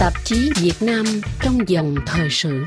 [0.00, 1.04] Tạp chí Việt Nam
[1.42, 2.64] trong dòng thời sự.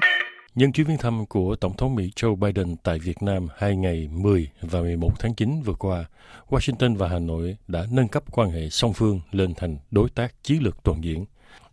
[0.55, 4.09] Nhân chuyến viếng thăm của Tổng thống Mỹ Joe Biden tại Việt Nam hai ngày
[4.12, 6.05] 10 và 11 tháng 9 vừa qua,
[6.49, 10.43] Washington và Hà Nội đã nâng cấp quan hệ song phương lên thành đối tác
[10.43, 11.25] chiến lược toàn diện.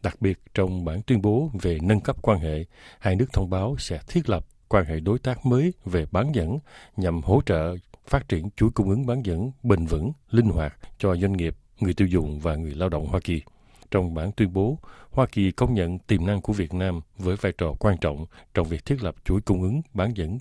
[0.03, 2.65] Đặc biệt trong bản tuyên bố về nâng cấp quan hệ,
[2.99, 6.59] hai nước thông báo sẽ thiết lập quan hệ đối tác mới về bán dẫn
[6.97, 11.17] nhằm hỗ trợ phát triển chuỗi cung ứng bán dẫn bền vững, linh hoạt cho
[11.17, 13.43] doanh nghiệp, người tiêu dùng và người lao động Hoa Kỳ.
[13.91, 14.79] Trong bản tuyên bố,
[15.11, 18.69] Hoa Kỳ công nhận tiềm năng của Việt Nam với vai trò quan trọng trong
[18.69, 20.39] việc thiết lập chuỗi cung ứng bán dẫn.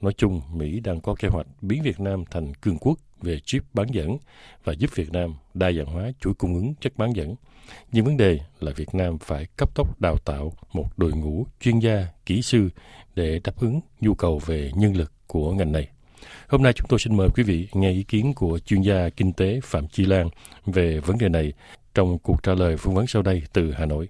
[0.00, 3.62] Nói chung, Mỹ đang có kế hoạch biến Việt Nam thành cường quốc về chip
[3.74, 4.16] bán dẫn
[4.64, 7.34] và giúp Việt Nam đa dạng hóa chuỗi cung ứng chất bán dẫn.
[7.92, 11.78] Nhưng vấn đề là Việt Nam phải cấp tốc đào tạo một đội ngũ chuyên
[11.78, 12.68] gia, kỹ sư
[13.14, 15.88] để đáp ứng nhu cầu về nhân lực của ngành này.
[16.48, 19.32] Hôm nay chúng tôi xin mời quý vị nghe ý kiến của chuyên gia kinh
[19.32, 20.28] tế Phạm Chi Lan
[20.66, 21.52] về vấn đề này
[21.94, 24.08] trong cuộc trả lời phỏng vấn sau đây từ Hà Nội.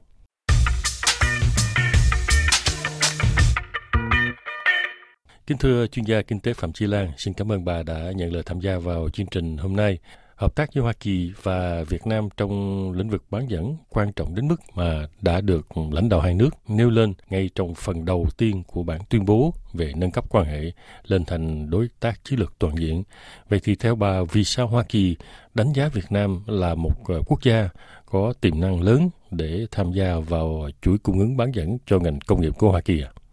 [5.46, 8.32] Kính thưa chuyên gia kinh tế Phạm Chi Lan, xin cảm ơn bà đã nhận
[8.32, 9.98] lời tham gia vào chương trình hôm nay
[10.44, 14.34] hợp tác với Hoa Kỳ và Việt Nam trong lĩnh vực bán dẫn quan trọng
[14.34, 18.26] đến mức mà đã được lãnh đạo hai nước nêu lên ngay trong phần đầu
[18.36, 20.72] tiên của bản tuyên bố về nâng cấp quan hệ
[21.06, 23.02] lên thành đối tác chiến lược toàn diện.
[23.48, 25.16] Vậy thì theo bà, vì sao Hoa Kỳ
[25.54, 27.68] đánh giá Việt Nam là một ờ, quốc gia
[28.06, 32.20] có tiềm năng lớn để tham gia vào chuỗi cung ứng bán dẫn cho ngành
[32.20, 33.10] công nghiệp của Hoa Kỳ ạ?
[33.14, 33.23] À?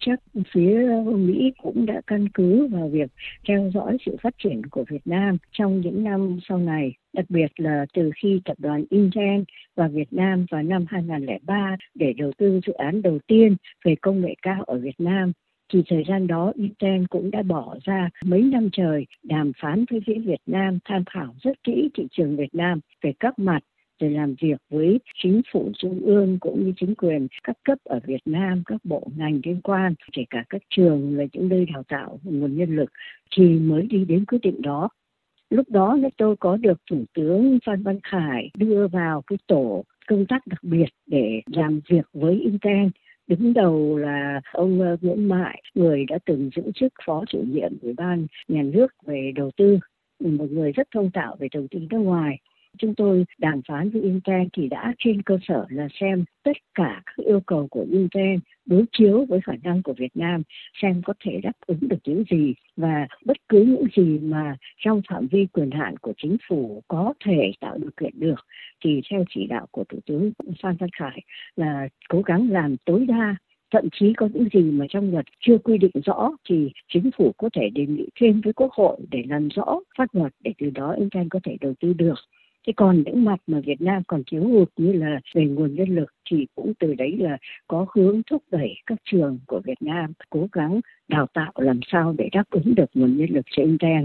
[0.00, 0.20] Chắc
[0.54, 3.10] phía Mỹ cũng đã căn cứ vào việc
[3.48, 7.52] theo dõi sự phát triển của Việt Nam trong những năm sau này, đặc biệt
[7.56, 9.42] là từ khi tập đoàn Intel
[9.76, 14.20] vào Việt Nam vào năm 2003 để đầu tư dự án đầu tiên về công
[14.20, 15.32] nghệ cao ở Việt Nam.
[15.72, 20.00] Thì thời gian đó Intel cũng đã bỏ ra mấy năm trời đàm phán với
[20.06, 23.60] phía Việt Nam tham khảo rất kỹ thị trường Việt Nam về các mặt
[24.00, 28.00] rồi làm việc với chính phủ trung ương cũng như chính quyền các cấp ở
[28.06, 31.82] Việt Nam, các bộ ngành liên quan, kể cả các trường là những nơi đào
[31.88, 32.92] tạo nguồn nhân lực
[33.36, 34.88] thì mới đi đến quyết định đó.
[35.50, 40.26] Lúc đó tôi có được Thủ tướng Phan Văn Khải đưa vào cái tổ công
[40.26, 42.88] tác đặc biệt để làm việc với Intel
[43.26, 47.72] đứng đầu là ông ờ, Nguyễn Mại, người đã từng giữ chức phó chủ nhiệm
[47.82, 49.78] ủy ban nhà nước về đầu tư,
[50.20, 52.38] một người rất thông tạo về đầu tư nước ngoài
[52.78, 57.02] chúng tôi đàm phán với Intel thì đã trên cơ sở là xem tất cả
[57.06, 60.42] các yêu cầu của Intel đối chiếu với khả năng của Việt Nam,
[60.82, 65.00] xem có thể đáp ứng được những gì và bất cứ những gì mà trong
[65.08, 68.46] phạm vi quyền hạn của chính phủ có thể tạo điều kiện được.
[68.84, 70.32] Thì theo chỉ đạo của Thủ tướng
[70.62, 71.22] Phan Văn Khải
[71.56, 73.36] là cố gắng làm tối đa,
[73.72, 77.32] thậm chí có những gì mà trong luật chưa quy định rõ thì chính phủ
[77.36, 80.70] có thể đề nghị thêm với quốc hội để làm rõ pháp luật để từ
[80.70, 82.18] đó Intel có thể đầu tư được
[82.66, 85.88] thế còn những mặt mà Việt Nam còn thiếu hụt như là về nguồn nhân
[85.88, 87.38] lực thì cũng từ đấy là
[87.68, 92.14] có hướng thúc đẩy các trường của Việt Nam cố gắng đào tạo làm sao
[92.18, 94.04] để đáp ứng được nguồn nhân lực cho Intel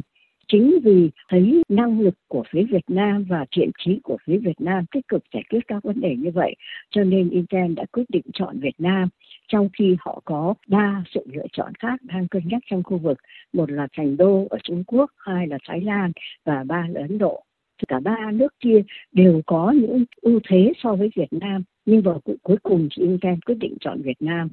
[0.51, 4.61] chính vì thấy năng lực của phía Việt Nam và thiện trí của phía Việt
[4.61, 6.55] Nam tích cực giải quyết các vấn đề như vậy,
[6.89, 9.09] cho nên Intel đã quyết định chọn Việt Nam,
[9.47, 13.17] trong khi họ có ba sự lựa chọn khác đang cân nhắc trong khu vực.
[13.53, 16.11] Một là thành đô ở Trung Quốc, hai là Thái Lan
[16.45, 17.43] và ba là Ấn Độ
[17.87, 18.81] cả ba nước kia
[19.11, 21.63] đều có những ưu thế so với Việt Nam.
[21.85, 24.49] Nhưng vào cuối cùng thì Intel quyết định chọn Việt Nam.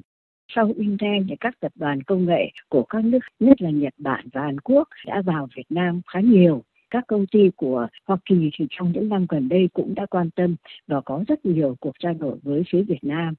[0.55, 4.27] Sau Intel thì các tập đoàn công nghệ của các nước, nhất là Nhật Bản
[4.33, 6.63] và Hàn Quốc đã vào Việt Nam khá nhiều.
[6.89, 10.29] Các công ty của Hoa Kỳ thì trong những năm gần đây cũng đã quan
[10.29, 10.55] tâm
[10.87, 13.33] và có rất nhiều cuộc trao đổi với phía Việt Nam.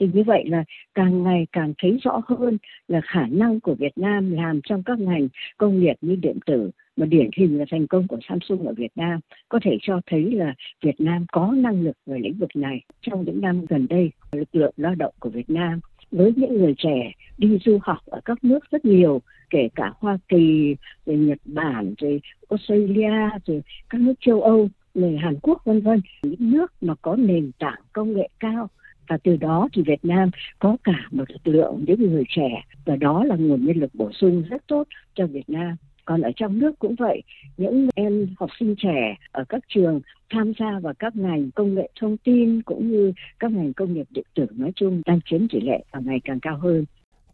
[0.00, 0.64] Thì như vậy là
[0.94, 2.58] càng ngày càng thấy rõ hơn
[2.88, 6.70] là khả năng của Việt Nam làm trong các ngành công nghiệp như điện tử
[6.96, 10.30] mà điển hình là thành công của Samsung ở Việt Nam, có thể cho thấy
[10.32, 12.80] là Việt Nam có năng lực về lĩnh vực này.
[13.00, 15.80] Trong những năm gần đây, lực lượng lao động của Việt Nam
[16.10, 19.20] với những người trẻ đi du học ở các nước rất nhiều,
[19.50, 25.16] kể cả Hoa Kỳ, rồi Nhật Bản, rồi Australia, rồi các nước châu Âu, rồi
[25.16, 26.00] Hàn Quốc, vân vân.
[26.22, 28.68] Những nước mà có nền tảng công nghệ cao,
[29.08, 32.96] và từ đó thì Việt Nam có cả một lực lượng những người trẻ, và
[32.96, 35.76] đó là nguồn nhân lực bổ sung rất tốt cho Việt Nam
[36.06, 37.22] còn ở trong nước cũng vậy
[37.56, 40.00] những em học sinh trẻ ở các trường
[40.30, 44.06] tham gia vào các ngành công nghệ thông tin cũng như các ngành công nghiệp
[44.10, 46.84] điện tử nói chung đang chiếm tỷ lệ và ngày càng cao hơn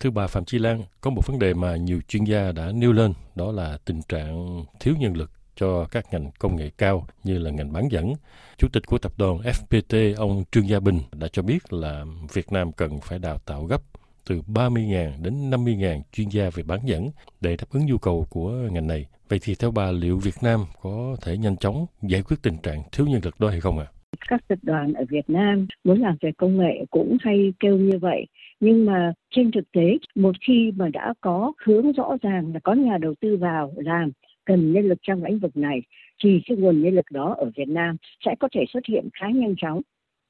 [0.00, 2.92] Thưa bà Phạm Chi Lan, có một vấn đề mà nhiều chuyên gia đã nêu
[2.92, 7.38] lên, đó là tình trạng thiếu nhân lực cho các ngành công nghệ cao như
[7.38, 8.12] là ngành bán dẫn.
[8.58, 12.52] Chủ tịch của tập đoàn FPT, ông Trương Gia Bình đã cho biết là Việt
[12.52, 13.82] Nam cần phải đào tạo gấp
[14.26, 17.10] từ 30.000 đến 50.000 chuyên gia về bán dẫn
[17.40, 19.06] để đáp ứng nhu cầu của ngành này.
[19.28, 22.82] Vậy thì theo bà, liệu Việt Nam có thể nhanh chóng giải quyết tình trạng
[22.92, 23.86] thiếu nhân lực đó hay không ạ?
[23.88, 24.02] À?
[24.28, 27.98] các tập đoàn ở Việt Nam muốn làm về công nghệ cũng hay kêu như
[27.98, 28.26] vậy,
[28.60, 32.72] nhưng mà trên thực tế, một khi mà đã có hướng rõ ràng là có
[32.72, 34.10] nhà đầu tư vào làm
[34.44, 35.82] cần nhân lực trong lĩnh vực này,
[36.24, 39.26] thì cái nguồn nhân lực đó ở Việt Nam sẽ có thể xuất hiện khá
[39.34, 39.80] nhanh chóng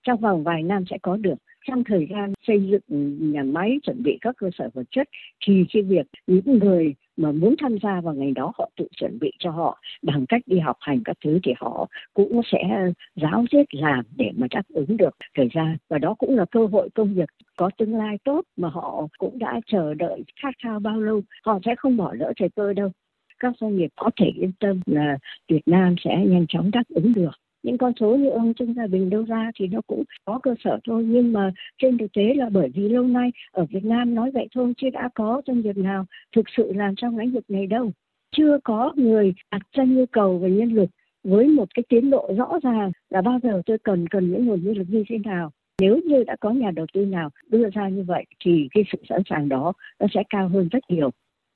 [0.06, 1.34] trong vòng vài năm sẽ có được
[1.68, 5.08] trong thời gian xây dựng nhà máy, chuẩn bị các cơ sở vật chất,
[5.46, 9.18] thì cái việc những người mà muốn tham gia vào ngành đó, họ tự chuẩn
[9.18, 13.44] bị cho họ bằng cách đi học hành các thứ thì họ cũng sẽ giáo
[13.52, 15.76] diết, làm để mà đáp ứng được thời gian.
[15.88, 19.38] Và đó cũng là cơ hội công việc có tương lai tốt mà họ cũng
[19.38, 21.22] đã chờ đợi khát khao bao lâu.
[21.44, 22.90] Họ sẽ không bỏ lỡ thời cơ đâu.
[23.38, 25.18] Các doanh nghiệp có thể yên tâm là
[25.48, 28.86] Việt Nam sẽ nhanh chóng đáp ứng được những con số như ông Trương Gia
[28.86, 31.04] Bình đưa ra thì nó cũng có cơ sở thôi.
[31.06, 34.48] Nhưng mà trên thực tế là bởi vì lâu nay ở Việt Nam nói vậy
[34.54, 36.06] thôi chứ đã có doanh nghiệp nào
[36.36, 37.92] thực sự làm trong lĩnh vực này đâu.
[38.36, 40.90] Chưa có người đặt ra nhu cầu về nhân lực
[41.24, 44.64] với một cái tiến độ rõ ràng là bao giờ tôi cần cần những nguồn
[44.64, 45.50] nhân lực như thế nào.
[45.80, 48.98] Nếu như đã có nhà đầu tư nào đưa ra như vậy thì cái sự
[49.08, 51.10] sẵn sàng đó nó sẽ cao hơn rất nhiều.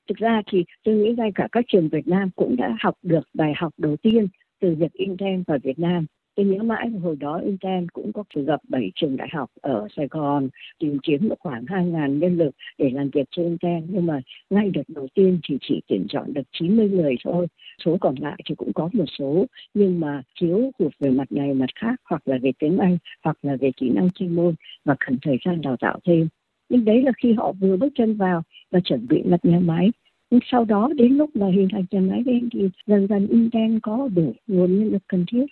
[0.09, 3.29] Thực ra thì tôi nghĩ ngay cả các trường Việt Nam cũng đã học được
[3.35, 4.29] bài học đầu tiên
[4.61, 6.07] từ việc Intel vào Việt Nam.
[6.37, 10.07] Tôi nhớ mãi hồi đó Intel cũng có gặp 7 trường đại học ở Sài
[10.11, 10.49] Gòn,
[10.79, 13.83] tìm kiếm được khoảng 2.000 nhân lực để làm việc cho Intel.
[13.89, 14.21] Nhưng mà
[14.51, 17.47] ngay đợt đầu tiên thì chỉ tuyển chọn được 90 người thôi.
[17.85, 21.55] Số còn lại thì cũng có một số, nhưng mà thiếu hụt về mặt này,
[21.55, 24.55] mặt khác, hoặc là về tiếng Anh, hoặc là về kỹ năng chuyên môn
[24.85, 26.29] và cần thời gian đào tạo thêm.
[26.69, 29.91] Nhưng đấy là khi họ vừa bước chân vào và chuẩn bị lập nhà máy
[30.31, 33.79] nhưng sau đó đến lúc mà hình thành nhà máy lên thì dần dần Intel
[33.83, 35.47] có đủ nguồn nhân lực cần thiết.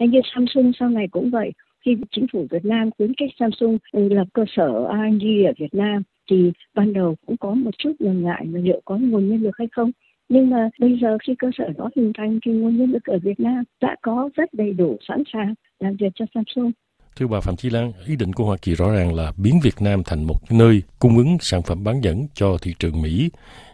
[0.00, 1.52] Thế như Samsung sau này cũng vậy.
[1.84, 6.02] Khi chính phủ Việt Nam khuyến khích Samsung lập cơ sở R&D ở Việt Nam
[6.30, 9.58] thì ban đầu cũng có một chút ngần ngại là liệu có nguồn nhân lực
[9.58, 9.90] hay không.
[10.28, 13.18] Nhưng mà bây giờ khi cơ sở đó hình thành thì nguồn nhân lực ở
[13.18, 16.72] Việt Nam đã có rất đầy đủ sẵn sàng làm việc cho Samsung.
[17.16, 19.82] Thưa bà Phạm Chi Lan, ý định của Hoa Kỳ rõ ràng là biến Việt
[19.82, 23.30] Nam thành một nơi cung ứng sản phẩm bán dẫn cho thị trường Mỹ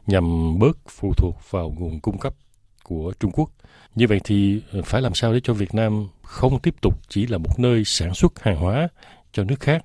[0.06, 2.34] nhằm bớt phụ thuộc vào nguồn cung cấp
[2.84, 3.50] của Trung Quốc.
[3.94, 7.26] Như vậy thì ờ, phải làm sao để cho Việt Nam không tiếp tục chỉ
[7.26, 8.88] là một nơi sản xuất hàng hóa
[9.32, 9.84] cho nước khác,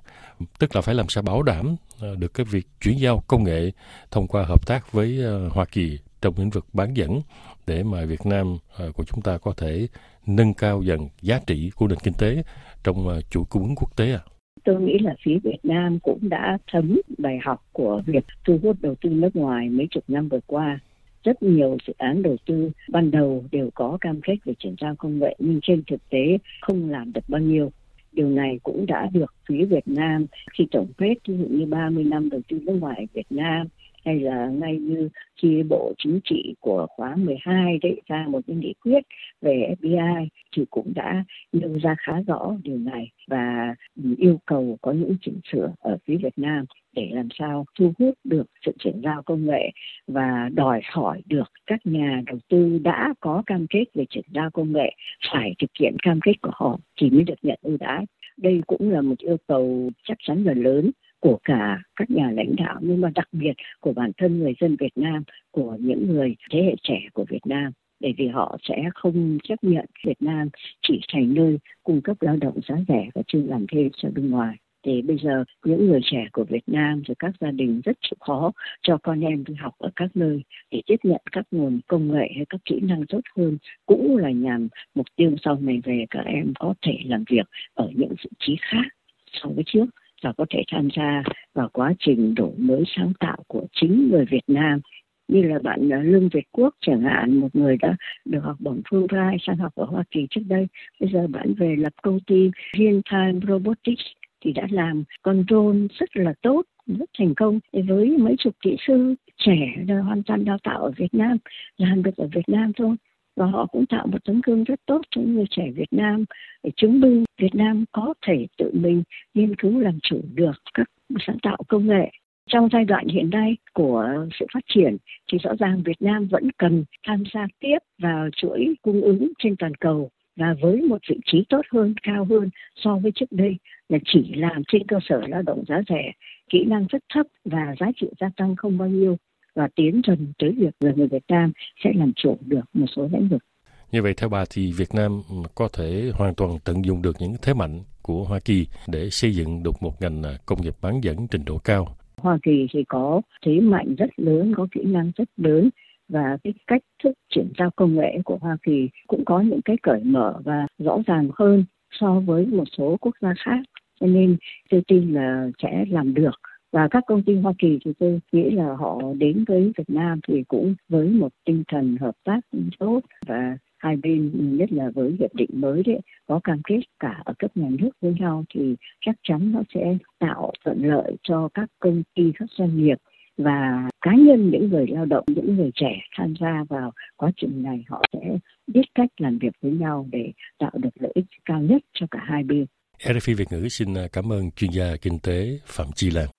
[0.60, 3.72] tức là phải làm sao bảo đảm ờ, được cái việc chuyển giao công nghệ
[4.12, 7.22] thông qua hợp tác với ờ, Hoa Kỳ trong lĩnh vực bán dẫn
[7.68, 8.58] để mà Việt Nam
[8.94, 9.88] của chúng ta có thể
[10.28, 12.44] nâng cao dần giá trị của nền kinh tế
[12.84, 14.20] trong à, chuỗi cung ứng quốc tế à?
[14.66, 18.78] tôi nghĩ là phía Việt Nam cũng đã thấm bài học của việc thu hút
[18.82, 20.80] đầu tư nước ngoài mấy chục năm vừa qua.
[21.24, 24.96] Rất nhiều dự án đầu tư ban đầu đều có cam kết về chuyển giao
[24.96, 27.72] công nghệ, nhưng trên thực tế không làm được bao nhiêu.
[28.12, 32.04] Điều này cũng đã được phía Việt Nam khi tổng kết ví dụ như 30
[32.04, 33.68] năm đầu tư nước ngoài Việt Nam
[34.06, 35.10] hay là ngay như
[35.42, 39.04] khi Bộ Chính trị của khóa 12 đấy ra một cái nghị quyết
[39.42, 41.24] về FBI thì cũng đã
[41.54, 43.76] nêu ra khá rõ điều này và
[44.18, 46.66] yêu cầu có những chỉnh sửa ở phía Việt Nam
[46.96, 49.72] để làm sao thu hút được sự chuyển giao công nghệ
[50.08, 54.50] và đòi hỏi được các nhà đầu tư đã có cam kết về chuyển giao
[54.52, 54.96] công nghệ
[55.34, 58.06] phải thực hiện cam kết của họ thì mới được nhận ưu đãi.
[58.38, 60.92] Đây cũng là một yêu cầu chắc chắn là lớn
[61.26, 64.76] của cả các nhà lãnh đạo nhưng mà đặc biệt của bản thân người dân
[64.80, 67.72] Việt Nam, của những người thế hệ trẻ của Việt Nam.
[68.00, 70.50] Bởi vì họ sẽ không chấp nhận Việt Nam
[70.88, 74.30] chỉ thành nơi cung cấp lao động giá rẻ và chưa làm thêm cho bên
[74.32, 74.56] ngoài.
[74.84, 78.18] Thì bây giờ những người trẻ của Việt Nam rồi các gia đình rất chịu
[78.20, 78.52] khó
[78.82, 82.28] cho con em đi học ở các nơi để tiếp nhận các nguồn công nghệ
[82.36, 86.26] hay các kỹ năng tốt hơn cũng là nhằm mục tiêu sau này về các
[86.26, 88.88] em có thể làm việc ở những vị trí khác
[89.32, 89.86] so với trước
[90.26, 94.26] và có thể tham gia vào quá trình đổi mới sáng tạo của chính người
[94.26, 94.80] Việt Nam.
[95.28, 98.82] Như là bạn à, Lương Việt Quốc chẳng hạn, một người đã được học bổng
[98.90, 100.68] Fulbright sang học ở Hoa Kỳ trước đây.
[101.00, 104.04] Bây giờ bạn về lập công ty Real Time Robotics
[104.42, 108.76] thì đã làm con drone rất là tốt, rất thành công với mấy chục kỹ
[108.88, 111.38] sư trẻ hoàn toàn đào tạo ở Việt Nam,
[111.78, 112.96] làm được ở Việt Nam thôi
[113.36, 116.26] và họ cũng tạo một tấm gương rất tốt cho người trẻ Việt Nam
[116.64, 120.90] để chứng minh Việt Nam có thể tự mình nghiên cứu làm chủ được các
[121.28, 122.12] sáng tạo công nghệ.
[122.50, 124.98] Trong giai đoạn hiện nay của sự phát triển
[125.32, 129.56] thì rõ ràng Việt Nam vẫn cần tham gia tiếp vào chuỗi cung ứng trên
[129.56, 133.58] toàn cầu và với một vị trí tốt hơn, cao hơn so với trước đây
[133.90, 136.12] là chỉ làm trên cơ sở lao động giá rẻ,
[136.50, 139.18] kỹ năng rất thấp và giá trị gia tăng không bao nhiêu
[139.56, 141.52] và tiến dần tới việc là người Việt Nam
[141.84, 143.44] sẽ làm chủ được một số lĩnh vực.
[143.92, 145.22] Như vậy theo bà thì Việt Nam
[145.56, 149.36] có thể hoàn toàn tận dụng được những thế mạnh của Hoa Kỳ để xây
[149.36, 151.88] dựng được một ngành à, công nghiệp bán dẫn trình độ cao.
[152.18, 155.70] Hoa Kỳ thì có thế mạnh rất lớn, có kỹ năng rất lớn
[156.10, 159.76] và cái cách thức chuyển giao công nghệ của Hoa Kỳ cũng có những cái
[159.84, 163.60] cởi mở và rõ ràng hơn so với một số quốc gia khác
[164.00, 164.38] cho nên
[164.70, 166.36] tôi tin là sẽ làm được
[166.76, 170.20] và các công ty Hoa Kỳ thì tôi nghĩ là họ đến với Việt Nam
[170.28, 172.40] thì cũng với một tinh thần hợp tác
[172.80, 177.22] tốt và hai bên, nhất là với hiệp định mới đấy, có cam kết cả
[177.26, 181.50] ở cấp nhà nước với nhau thì chắc chắn nó sẽ tạo thuận lợi cho
[181.54, 182.98] các công ty, các doanh nghiệp
[183.38, 187.64] và cá nhân, những người lao động, những người trẻ tham gia vào quá trình
[187.64, 191.62] này, họ sẽ biết cách làm việc với nhau để tạo được lợi ích cao
[191.62, 192.66] nhất cho cả hai bên.
[193.00, 196.35] RFI Việt ngữ xin cảm ơn chuyên gia kinh tế Phạm Chi Lan.